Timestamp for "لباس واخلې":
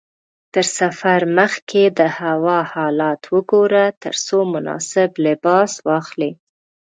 5.25-6.31